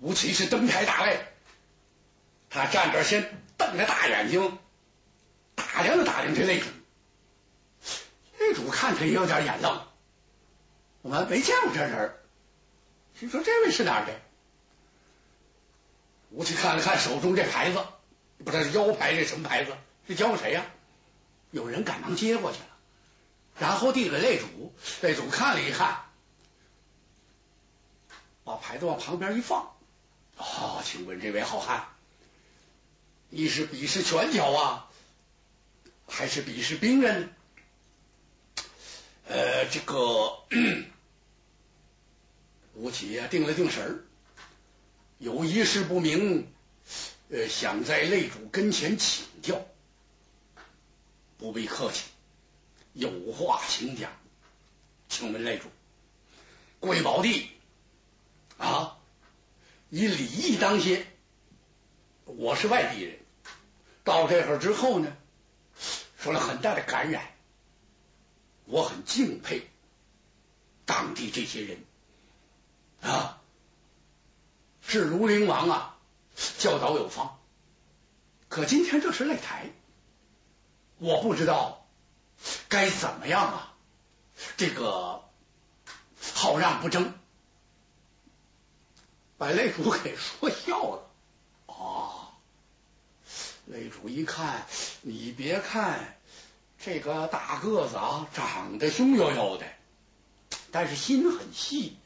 [0.00, 1.18] 吴奇是登台大擂，
[2.48, 4.58] 他站着先瞪着大眼睛
[5.54, 6.66] 打量了打量这擂主，
[8.38, 9.86] 擂主看他也有点眼愣，
[11.02, 12.16] 我们没见过这人，
[13.18, 14.18] 心说这位是哪儿的？
[16.30, 17.84] 吴奇看了看手中这牌子，
[18.42, 19.76] 不知道是腰牌这什么牌子，
[20.08, 20.64] 是交给谁呀？
[21.50, 22.68] 有人赶忙接过去了，
[23.58, 24.72] 然后递给擂主，
[25.02, 26.04] 擂主看了一看，
[28.44, 29.76] 把牌子往旁边一放。
[30.40, 31.86] 哦，请问这位好汉，
[33.28, 34.90] 你是比试拳脚啊，
[36.06, 37.30] 还是比试兵刃？
[39.28, 40.42] 呃，这个
[42.74, 44.04] 吴起呀，定了定神儿，
[45.18, 46.50] 有一事不明，
[47.28, 49.62] 呃，想在擂主跟前请教，
[51.36, 52.04] 不必客气，
[52.94, 54.10] 有话请讲。
[55.10, 55.68] 请问擂主，
[56.78, 57.50] 贵宝地
[58.56, 58.96] 啊？
[59.90, 61.04] 以礼义当先，
[62.24, 63.18] 我是外地人，
[64.04, 65.16] 到这会儿之后呢，
[66.16, 67.24] 受了很大的感染，
[68.66, 69.68] 我很敬佩
[70.86, 71.84] 当地这些人
[73.02, 73.42] 啊，
[74.80, 75.98] 是庐陵王啊
[76.58, 77.40] 教导有方，
[78.48, 79.70] 可今天这是擂台，
[80.98, 81.84] 我不知道
[82.68, 83.74] 该怎么样啊，
[84.56, 85.28] 这个
[86.32, 87.12] 好让不争。
[89.40, 91.10] 把擂主给说笑了
[91.64, 92.36] 啊！
[93.72, 94.66] 擂主一看，
[95.00, 96.18] 你别看
[96.78, 99.64] 这个大个子啊，长得凶悠悠的，
[100.70, 101.96] 但是心很细。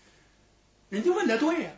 [0.90, 1.72] 人家问的对呀，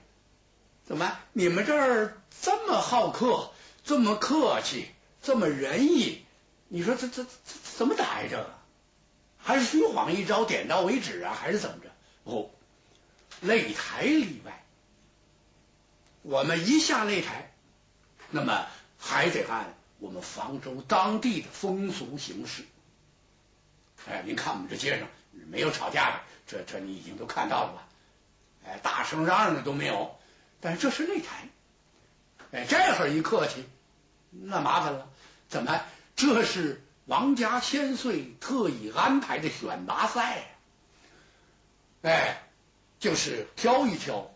[0.85, 3.51] 怎么你们这儿这么好客，
[3.83, 4.91] 这么客气，
[5.23, 6.27] 这么仁义？
[6.69, 7.31] 你说这这这
[7.79, 8.55] 怎么逮着？
[9.39, 11.33] 还是虚晃一招，点到为止啊？
[11.33, 11.91] 还是怎么着？
[12.25, 12.51] 哦，
[13.43, 14.63] 擂台例外。
[16.29, 17.53] 我们一下擂台，
[18.31, 18.67] 那么
[18.99, 22.65] 还得按我们房州当地的风俗形式。
[24.09, 27.89] 哎，您看我们这街上没有吵架的，这这你已经都看到了吧？
[28.67, 30.19] 哎，大声嚷嚷的都没有。
[30.61, 31.49] 但是这是擂台，
[32.51, 33.65] 哎，这会儿一客气，
[34.31, 35.09] 那麻烦了。
[35.49, 35.81] 怎么？
[36.17, 40.57] 这是王家千岁特意安排的选拔赛，
[42.03, 42.43] 哎，
[42.99, 44.33] 就是挑一挑。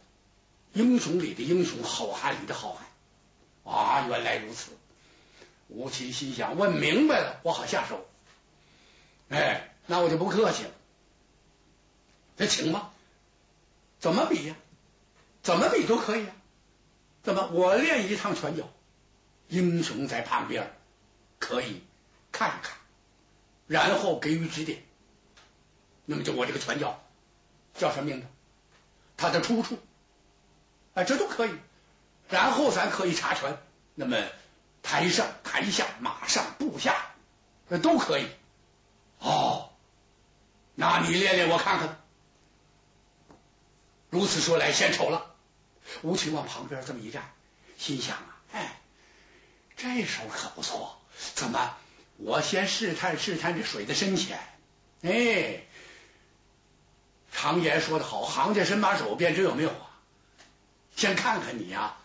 [0.72, 2.86] 英雄里的英雄，好汉里的好汉
[3.64, 4.06] 啊！
[4.08, 4.70] 原来如此，
[5.68, 8.06] 吴奇心想：问明白了，我好下手。
[9.28, 10.70] 哎，那我就不客气了。
[12.36, 12.92] 那请吧，
[13.98, 14.56] 怎么比呀？
[15.42, 16.34] 怎么比都可以啊。
[17.22, 17.48] 怎么？
[17.48, 18.68] 我练一趟拳脚，
[19.48, 20.72] 英雄在旁边
[21.38, 21.82] 可以
[22.32, 22.78] 看一看，
[23.66, 24.82] 然后给予指点。
[26.06, 27.02] 那么就我这个拳脚
[27.74, 28.26] 叫什么名字？
[29.16, 29.78] 它的出处？
[30.94, 31.54] 啊，这都可以，
[32.28, 33.58] 然后咱可以查拳。
[33.94, 34.16] 那么
[34.82, 36.94] 台上、台下、马上、部下，
[37.68, 38.26] 那都可以。
[39.18, 39.70] 哦，
[40.74, 42.00] 那你练练我看看。
[44.08, 45.34] 如此说来，献丑了。
[46.02, 47.30] 吴奇往旁边这么一站，
[47.78, 48.80] 心想啊，哎，
[49.76, 50.98] 这手可不错。
[51.34, 51.76] 怎么？
[52.16, 54.38] 我先试探试探这水的深浅。
[55.02, 55.62] 哎，
[57.32, 59.89] 常言说的好，行家伸把手，便知有没有啊。
[61.00, 61.96] 先看看你呀，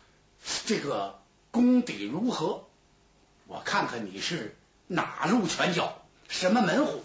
[0.66, 1.19] 这个
[1.51, 2.66] 功底如何？
[3.45, 4.56] 我看看你是
[4.88, 7.03] 哪路拳脚，什么门户？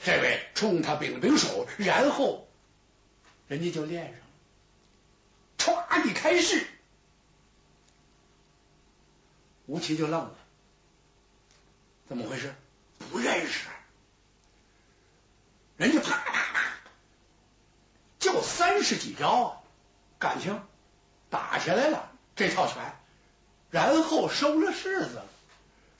[0.00, 2.48] 这位冲他柄了柄手，然后
[3.46, 5.86] 人家就练上了。
[5.86, 6.66] 歘，一开始，
[9.66, 10.34] 吴奇就愣了，
[12.08, 12.52] 怎么回事？
[12.98, 13.68] 不认识，
[15.76, 16.72] 人家啪啪啪，
[18.18, 19.62] 就三十几招啊！
[20.18, 20.60] 感情
[21.30, 22.98] 打起来了，这套拳，
[23.70, 25.22] 然后收了式子，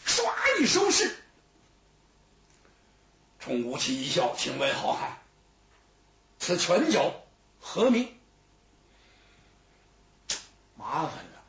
[0.04, 1.16] 唰一收势，
[3.38, 5.18] 冲吴奇一笑，请问好汉，
[6.38, 7.14] 此拳脚
[7.60, 8.14] 何名？
[10.76, 11.42] 麻烦了，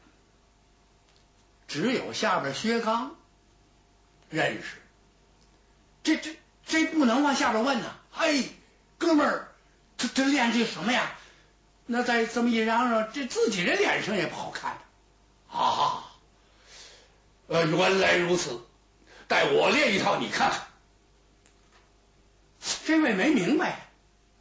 [1.68, 3.16] 只有下边薛刚
[4.30, 4.82] 认识，
[6.04, 7.96] 这这这不能往下边问呐！
[8.16, 8.44] 哎，
[8.98, 9.52] 哥们儿，
[9.98, 11.16] 这这练这什么呀？
[11.92, 14.78] 那再这么一嚷嚷，这自己人脸上也不好看
[15.52, 16.06] 啊！
[17.48, 18.62] 呃，原来如此，
[19.28, 20.68] 待我练一套，你看看。
[22.86, 23.88] 这位没明白，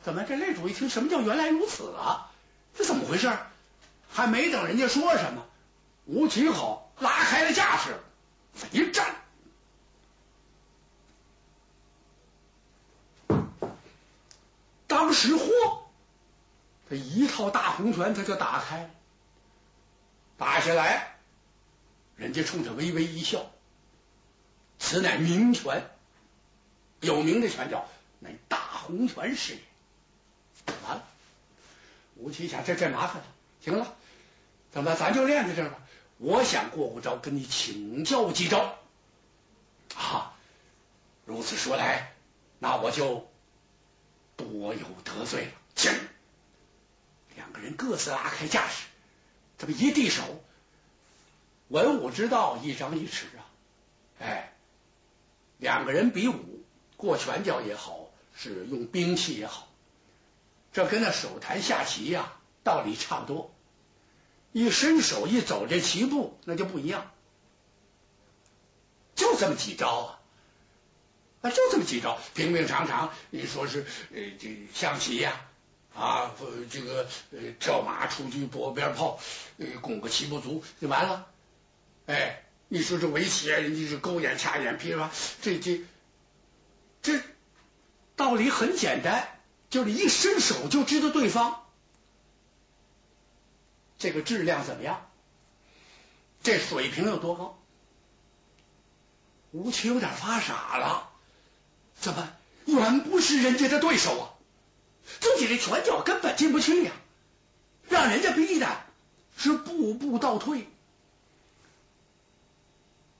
[0.04, 2.30] 怎么这擂主一听什么叫原来如此啊？
[2.76, 3.32] 这怎么回事？
[4.12, 5.46] 还没等人家说什么，
[6.04, 7.98] 吴奇好拉开了架势，
[8.72, 9.16] 一站，
[14.86, 15.77] 当时嚯！
[16.88, 18.90] 这一套大红拳他就打开，
[20.36, 21.16] 打下来，
[22.16, 23.50] 人家冲他微微一笑，
[24.78, 25.88] 此乃名拳，
[27.00, 27.88] 有名的拳脚，
[28.20, 29.60] 乃大红拳是也。
[30.84, 31.04] 完了，
[32.16, 33.24] 吴奇想这这麻烦了，
[33.60, 33.96] 行了，
[34.70, 35.78] 怎么咱就练在这儿吧？
[36.18, 38.76] 我想过过招，跟你请教几招。
[39.94, 40.34] 啊，
[41.24, 42.12] 如此说来，
[42.58, 43.30] 那我就
[44.36, 45.52] 多有得罪了。
[45.76, 45.92] 行，
[47.38, 48.86] 两个人各自拉开架势，
[49.58, 50.42] 这么一递手，
[51.68, 53.46] 文武之道一张一弛啊！
[54.18, 54.52] 哎，
[55.56, 56.64] 两个人比武，
[56.96, 59.68] 过拳脚也好，是用兵器也好，
[60.72, 62.32] 这跟那手谈下棋呀，
[62.64, 63.54] 道理差不多。
[64.50, 67.12] 一伸手一走这棋步，那就不一样。
[69.14, 70.18] 就这么几招啊，
[71.42, 73.14] 啊，就这么几招，平平常常。
[73.30, 75.47] 你说是呃，这象棋呀，
[75.98, 76.34] 啊
[76.70, 79.18] 这个呃，跳马出去拨鞭炮，
[79.58, 81.26] 呃，攻个棋不足就完了。
[82.06, 85.10] 哎，你说这围棋，人家是勾眼掐眼，噼里啪，
[85.42, 85.82] 这这
[87.02, 87.20] 这
[88.16, 89.28] 道理很简单，
[89.70, 91.64] 就是一伸手就知道对方。
[93.98, 95.10] 这个质量怎么样？
[96.42, 97.58] 这水平有多高？
[99.50, 101.10] 吴奇有点发傻了，
[101.98, 102.30] 怎么
[102.66, 104.27] 远不是人家的对手啊？
[105.20, 106.92] 自己的拳脚根本进不去呀，
[107.88, 108.84] 让人家逼的
[109.36, 110.68] 是步步倒退。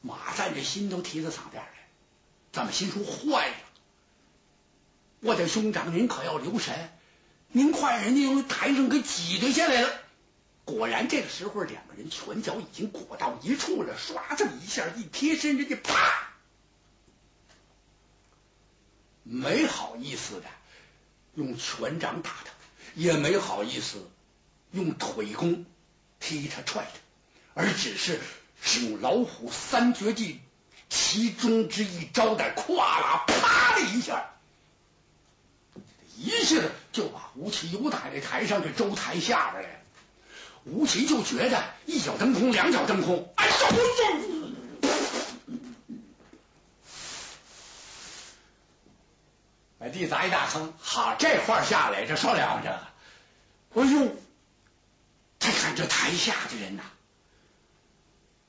[0.00, 1.88] 马赞这心都提到嗓边来，
[2.52, 3.54] 怎么心说坏了？
[5.20, 6.92] 我的兄长，您可要留神，
[7.48, 9.90] 您快人家从台上给挤兑下来了。
[10.64, 16.30] 果然，这个时候两个人拳脚已经裹到一处了，唰这么一下一贴身，人家啪，
[19.24, 20.46] 没好意思的
[21.38, 22.50] 用拳掌打他，
[22.96, 24.10] 也没好意思
[24.72, 25.64] 用腿功
[26.18, 26.84] 踢他踹
[27.54, 28.18] 他，而只是
[28.60, 30.40] 使用老虎三绝技
[30.88, 34.30] 其中之一招的，咵啦啪的一下，
[36.16, 39.84] 一下子就把吴奇由打那台上这周台下边来。
[40.64, 44.48] 吴奇就觉得一脚蹬空，两脚蹬空，哎呦呦！
[49.80, 49.88] 把
[50.80, 54.16] 好，这块下来，这说了这个，哎呦！
[55.38, 56.82] 再看这台下的人呐，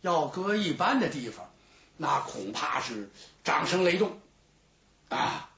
[0.02, 1.52] 要搁一般的地方，
[1.98, 3.12] 那恐怕是
[3.44, 4.20] 掌声雷动
[5.10, 5.50] 啊，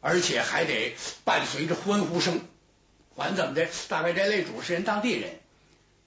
[0.00, 2.40] 而且还得伴随着欢呼声。
[3.16, 5.40] 管怎么的，大概这擂主是人当地人。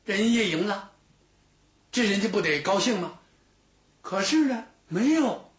[0.05, 0.91] 人家赢了，
[1.91, 3.19] 这人家不得高兴吗？
[4.01, 5.51] 可是呢，没有，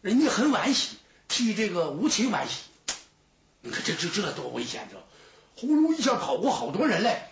[0.00, 0.96] 人家很惋惜，
[1.30, 2.64] 替这个吴奇惋惜。
[3.62, 4.88] 你看这这这多危险！
[4.90, 5.02] 这
[5.56, 7.30] 呼噜一下跑过好多人来，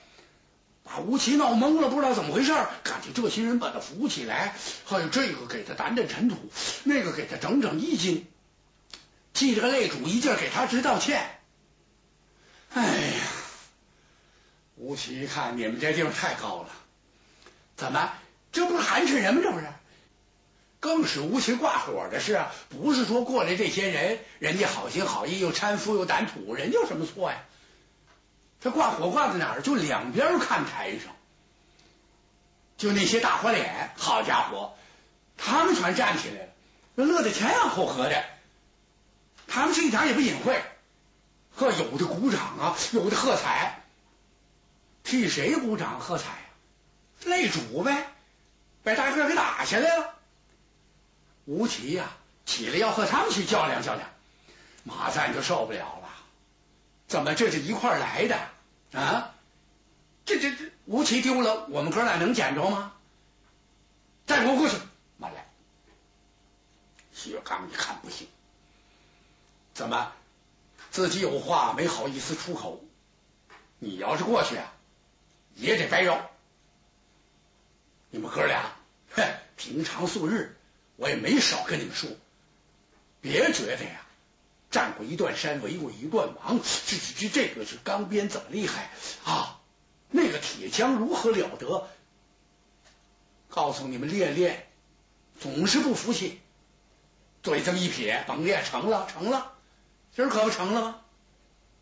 [0.84, 2.52] 把吴奇闹懵了，不知道怎么回事。
[2.84, 4.54] 感觉这些人把他扶起来，
[4.84, 6.36] 还有这个给他掸掸尘土，
[6.84, 8.26] 那个给他整整衣襟，
[9.34, 11.40] 替这个擂主一劲给他直道歉。
[12.74, 13.20] 哎呀！
[14.76, 16.70] 吴奇一看，你们这地方太高了，
[17.76, 18.12] 怎么？
[18.52, 19.40] 这不是寒碜人吗？
[19.42, 19.66] 这不是？
[20.80, 27.38] 更使吴奇挂火的是啊，不是说过来这些人，人家好心好意又搀扶又掸土，人家有什么错呀？
[28.60, 29.62] 他挂火挂在哪儿？
[29.62, 31.14] 就两边看台上，
[32.76, 34.74] 就那些大花脸，好家伙，
[35.36, 36.48] 他们全站起来
[36.94, 38.24] 了，乐得前仰后合的，
[39.46, 40.62] 他们是一点也不隐晦，
[41.56, 43.82] 呵，有的鼓掌啊，有的喝彩。
[45.04, 46.44] 替谁鼓掌喝彩呀？
[47.24, 48.12] 擂主呗，
[48.82, 50.17] 把大个给打下来了。
[51.48, 52.10] 吴奇呀，
[52.44, 54.06] 起来要和他们去较量较量。
[54.84, 56.10] 马赞就受不了了，
[57.06, 58.36] 怎么这是一块来的
[58.92, 59.34] 啊？
[60.26, 62.92] 这这这，吴奇丢了，我们哥俩能捡着吗？
[64.26, 64.76] 再给我过去！
[65.16, 65.46] 慢来。
[67.14, 68.28] 薛刚一看不行，
[69.72, 70.12] 怎么
[70.90, 72.84] 自己有话没好意思出口？
[73.78, 74.70] 你要是过去啊？
[75.54, 76.18] 也得掰肉。
[78.10, 78.70] 你们哥俩，
[79.12, 79.24] 哼，
[79.56, 80.57] 平常素日
[80.98, 82.10] 我也没少跟你们说，
[83.20, 84.04] 别觉得呀，
[84.68, 88.90] 占过一段山，围过一段王，这这这个是钢鞭怎么厉害
[89.24, 89.60] 啊？
[90.10, 91.88] 那个铁枪如何了得？
[93.48, 94.66] 告诉你们练练，
[95.38, 96.40] 总是不服气。
[97.44, 99.52] 嘴这么一撇，甭练成了，成了，
[100.16, 101.00] 今儿可不成了吗？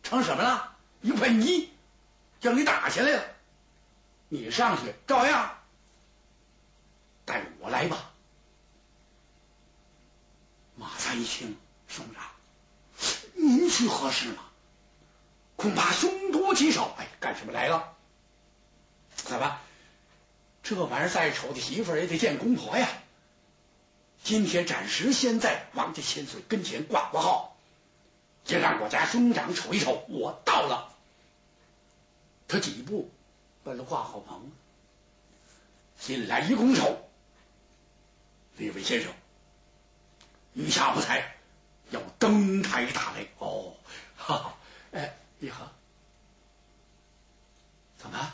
[0.03, 0.75] 成什么了？
[1.01, 1.71] 一盆泥，
[2.39, 3.23] 叫你打下来了。
[4.29, 5.57] 你上去照样，
[7.25, 8.11] 带我来吧。
[10.77, 11.57] 马三一听，
[11.87, 12.23] 兄长，
[13.33, 14.43] 您去合适吗？
[15.55, 16.95] 恐怕凶多吉少。
[16.99, 17.95] 哎，干什么来了？
[19.15, 19.59] 怎么？
[20.61, 22.87] 这玩意儿再丑的媳妇也得见公婆呀。
[24.23, 27.57] 今天暂时先在王家千岁跟前挂挂号，
[28.45, 30.93] 也让我家兄长瞅一瞅我到了。
[32.47, 33.09] 他几步
[33.63, 34.51] 奔了挂号棚，
[35.99, 37.09] 进来一拱手
[38.57, 39.11] ：“李位先生，
[40.57, 41.35] 余下不才
[41.91, 43.75] 要登台打擂。”哦，
[44.17, 44.57] 哈哈，
[44.91, 45.71] 哎，你好，
[47.97, 48.33] 怎么？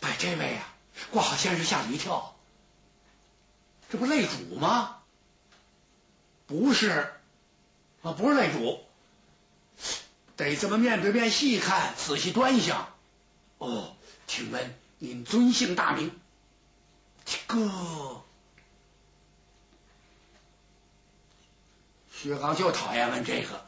[0.00, 0.74] 把这位啊，
[1.12, 2.34] 挂好先生吓了一跳。
[3.90, 5.02] 这不擂主吗？
[6.46, 7.12] 不是
[8.02, 8.82] 啊，不是擂主，
[10.36, 12.88] 得这么面对面细看，仔细端详。
[13.58, 13.94] 哦，
[14.26, 16.18] 请问您尊姓大名？
[17.26, 18.24] 这个，
[22.20, 23.66] 薛刚就讨厌问这个，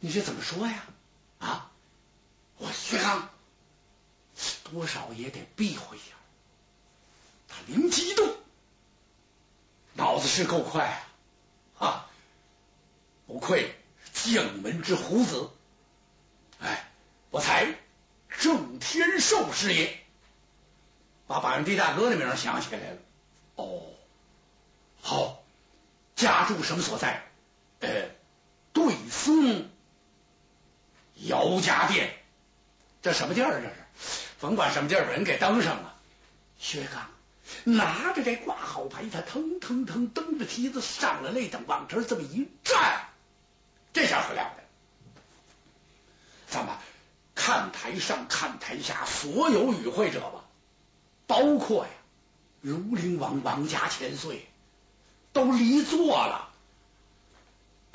[0.00, 0.84] 你这怎么说呀？
[1.38, 1.70] 啊，
[2.58, 3.28] 我薛刚
[4.64, 6.14] 多少也得避讳一下，
[7.48, 8.36] 他灵机一动。
[9.94, 11.02] 脑子是够快
[11.78, 12.08] 啊！
[13.26, 13.74] 不愧
[14.12, 15.50] 将门之虎子，
[16.60, 16.88] 哎，
[17.30, 17.74] 我才
[18.28, 19.98] 郑天寿是也。
[21.26, 22.98] 把板地大哥的名想起来了。
[23.56, 23.82] 哦，
[25.02, 25.42] 好，
[26.14, 27.27] 家住什么所在？
[27.80, 28.10] 呃，
[28.72, 29.68] 对松
[31.14, 32.14] 姚家店。
[33.02, 33.60] 这什么地儿？
[33.60, 33.74] 这是？
[34.40, 35.96] 甭管什么地儿，人给登上了。
[36.58, 37.08] 薛刚。
[37.64, 43.08] 拿着这挂号牌，他腾腾腾蹬着梯子上了擂台，往这儿这么一站，
[43.94, 44.62] 这下可了得！
[46.46, 46.76] 咱们
[47.34, 50.44] 看台上看台下所有与会者吧，
[51.26, 51.90] 包括呀
[52.60, 54.46] 如陵王王家千岁，
[55.32, 56.47] 都离座了。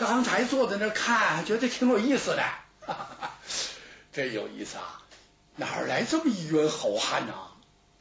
[0.05, 2.43] 刚才坐在那看，觉得挺有意思的，
[4.12, 5.01] 真有意思啊！
[5.55, 7.33] 哪来这么一员好汉呐？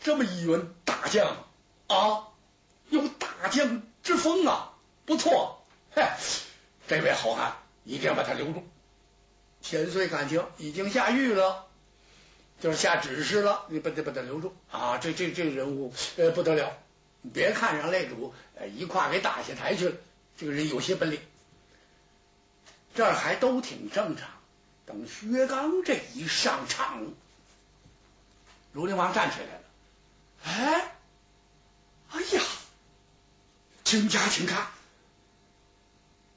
[0.00, 1.36] 这么一员大将
[1.88, 2.28] 啊，
[2.88, 4.72] 有大将之风啊，
[5.04, 5.62] 不错，
[5.94, 6.02] 嘿，
[6.88, 8.66] 这位好汉一定要把他留住。
[9.60, 11.66] 千岁感情已经下狱了，
[12.60, 14.98] 就是下指示了，你不得把他留住啊！
[14.98, 16.76] 这这这人物呃不得了，
[17.20, 18.34] 你别看让擂主
[18.74, 19.94] 一胯给打下台去了，
[20.36, 21.20] 这个人有些本领，
[22.94, 24.28] 这还都挺正常。
[24.84, 27.06] 等薛刚这一上场，
[28.72, 29.62] 如陵王站起来了。
[30.44, 30.92] 哎，
[32.10, 32.42] 哎呀，
[33.84, 34.66] 请家请看，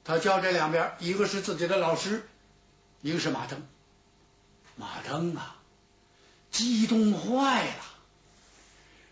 [0.04, 2.28] 他叫这两边，一个是自己的老师，
[3.02, 3.66] 一个是马登。
[4.76, 5.56] 马登啊，
[6.52, 7.84] 激动坏了，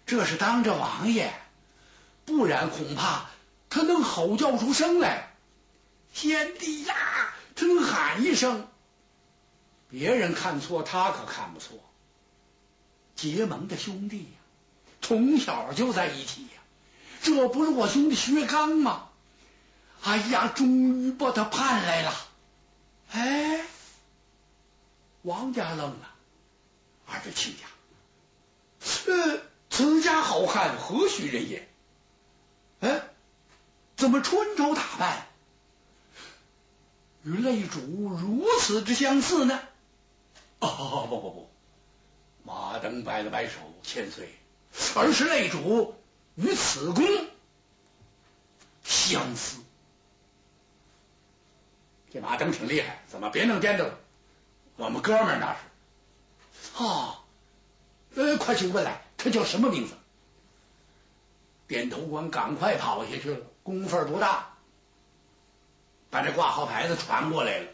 [0.07, 1.35] 这是当着王爷，
[2.25, 3.27] 不然恐怕
[3.69, 5.35] 他能吼叫出声来。
[6.13, 8.69] 贤弟呀，他能喊一声，
[9.89, 11.79] 别人看错，他可看不错。
[13.15, 14.39] 结盟的兄弟呀。
[15.01, 16.63] 从小就在一起呀，
[17.21, 19.11] 这不是我兄弟薛刚吗？
[20.03, 22.15] 哎呀，终于把他盼来了！
[23.11, 23.65] 哎，
[25.21, 26.11] 王家愣了，
[27.07, 31.69] 二位亲家，呃，此家好汉何许人也？
[32.81, 33.03] 哎，
[33.97, 35.27] 怎么穿着打扮
[37.25, 39.61] 与擂主如此之相似呢？
[40.61, 41.51] 哦，不不不，
[42.45, 44.29] 马登摆了摆手，千岁。
[44.97, 45.95] 而是擂主
[46.35, 47.05] 与此公
[48.83, 49.61] 相似。
[52.13, 53.99] 这马登挺厉害，怎么别弄颠倒了？
[54.77, 57.23] 我们哥们那是啊，
[58.15, 59.95] 呃，快去问来，他叫什么名字？
[61.67, 64.54] 点头官赶快跑下去了，功夫不大，
[66.15, 67.67] 把这挂号牌子传过来了。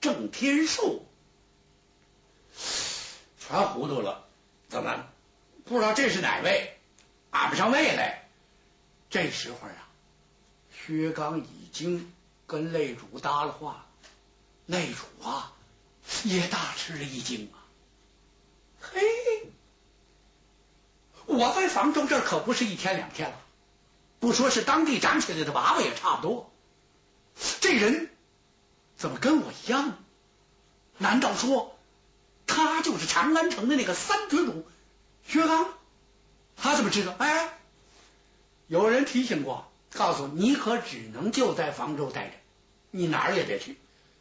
[0.00, 1.04] 郑天寿
[3.40, 4.28] 全糊涂了，
[4.68, 5.04] 怎么？
[5.64, 6.78] 不知道这是哪位，
[7.30, 8.28] 俺不上位来。
[9.10, 9.90] 这时候啊，
[10.70, 12.12] 薛刚已经
[12.46, 13.84] 跟擂主搭了话，
[14.68, 15.52] 擂主啊
[16.22, 17.66] 也大吃了一惊啊。
[18.80, 19.00] 嘿，
[21.26, 23.36] 我在房州这可不是一天两天了，
[24.20, 26.48] 不说是当地长起来的娃娃也差不多。
[27.60, 28.10] 这人
[28.96, 29.98] 怎么跟我一样？
[30.98, 31.76] 难道说
[32.46, 34.66] 他就是长安城的那个三绝主？
[35.26, 35.68] 薛刚，
[36.56, 37.14] 他怎么知道？
[37.18, 37.58] 哎，
[38.66, 42.34] 有人提醒过，告诉你可只能就在房州待着，
[42.90, 43.78] 你哪儿也别去。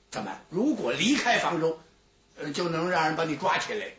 [0.09, 0.37] 怎么？
[0.49, 1.79] 如果离开房州，
[2.53, 3.91] 就能让人把你抓起来？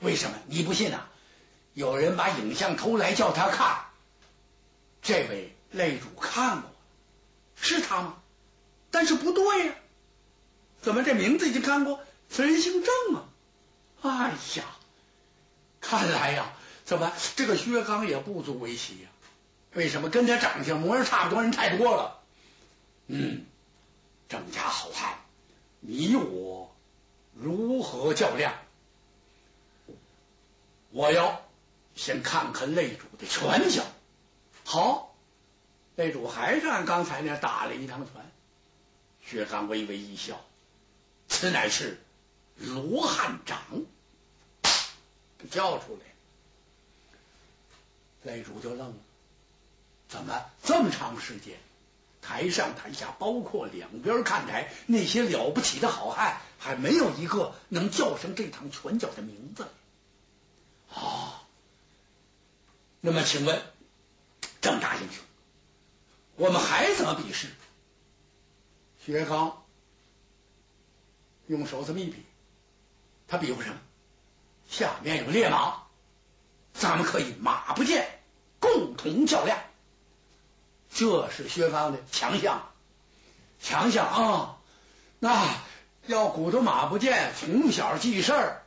[0.00, 0.36] 为什么？
[0.46, 1.08] 你不信啊？
[1.74, 3.84] 有人把影像偷来叫他看，
[5.02, 6.70] 这位擂主看过，
[7.60, 8.16] 是他吗？
[8.90, 9.74] 但是不对呀，
[10.82, 12.00] 怎么这名字已经看过？
[12.28, 13.28] 此人姓郑啊！
[14.02, 14.64] 哎呀，
[15.80, 16.52] 看来呀，
[16.84, 19.08] 怎么这个薛刚也不足为奇呀？
[19.74, 22.20] 为什么跟他长相模样差不多人太多了？
[23.06, 23.46] 嗯，
[24.28, 25.18] 郑家好汉，
[25.80, 26.74] 你我
[27.34, 28.54] 如何较量？
[30.90, 31.42] 我要
[31.94, 33.84] 先看看擂主的拳脚。
[34.64, 35.09] 好，
[35.96, 38.30] 擂主还是按刚才那打了一趟拳。
[39.24, 40.40] 薛刚微微一笑，
[41.28, 42.00] 此乃是
[42.56, 43.60] 罗汉掌，
[45.50, 45.98] 叫出
[48.24, 48.32] 来。
[48.32, 48.94] 擂主就愣了，
[50.08, 51.58] 怎么这么长时间，
[52.20, 59.68] 台上台下，包括两边看台那些了不起的好汉，还没有一个能叫上这趟拳脚的名字？
[60.92, 61.44] 啊，
[63.00, 63.62] 那么请问
[64.60, 65.24] 郑大英雄，
[66.40, 67.48] 我们还怎么比试？
[69.04, 69.62] 薛刚
[71.46, 72.24] 用手这么一比，
[73.28, 73.76] 他比划什么？
[74.66, 75.82] 下面有烈马，
[76.72, 78.08] 咱们可以马不见，
[78.58, 79.58] 共同较量。
[80.94, 82.72] 这是薛刚的强项，
[83.60, 84.56] 强项啊！
[85.18, 85.46] 那
[86.06, 88.62] 要鼓捣马不见，从小记事儿。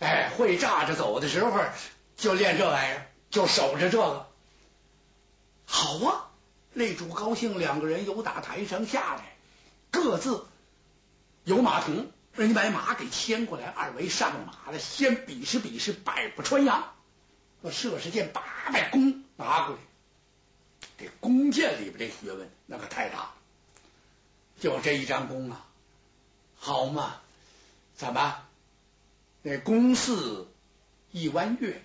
[0.00, 1.56] 哎，会炸着走的时候
[2.16, 4.28] 就练这玩意儿，就守着这个。
[5.66, 6.29] 好啊，
[6.74, 9.36] 擂主高兴，两个人由打台上下来，
[9.90, 10.46] 各自
[11.44, 16.94] 有马童，人家把马给牵过来，二位上马了，先比试比试百步穿杨。
[17.62, 19.80] 那射射箭，八百弓拿过来，
[20.98, 23.32] 这弓箭里边这学问那可太大。
[24.60, 25.66] 就这一张弓啊，
[26.56, 27.20] 好嘛，
[27.96, 28.36] 怎么？
[29.42, 30.46] 那弓似
[31.12, 31.82] 一弯月，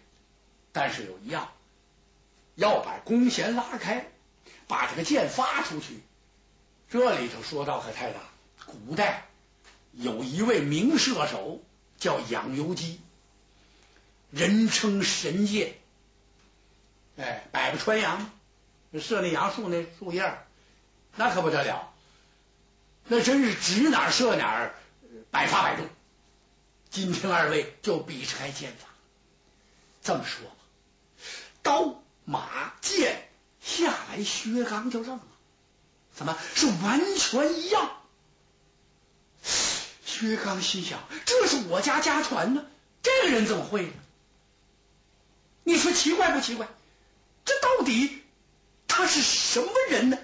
[0.74, 1.50] 但是有一样，
[2.56, 4.12] 要把弓弦拉开，
[4.68, 6.00] 把这个箭发出去。
[6.90, 8.20] 这里头说到可太大。
[8.66, 9.28] 古代
[9.94, 11.62] 有一位名射手
[11.98, 13.00] 叫养由基，
[14.32, 15.76] 人称神箭。
[17.18, 18.30] 哎，百步穿杨，
[19.00, 20.38] 射那杨树那树叶，
[21.16, 21.94] 那可不得了，
[23.08, 24.72] 那真是指哪射哪，
[25.32, 25.88] 百发百中。
[26.90, 28.88] 今天二位就比试开剑法。
[30.02, 30.56] 这么说吧，
[31.64, 33.25] 刀马剑
[33.66, 35.24] 下来，薛刚就愣了，
[36.14, 37.92] 怎么是完全一样？
[40.06, 42.64] 薛刚心想：这是我家家传呢，
[43.02, 43.94] 这个人怎么会呢？
[45.64, 46.70] 你说奇怪不奇怪？
[47.44, 48.22] 这到底
[48.88, 50.18] 他是什么人呢？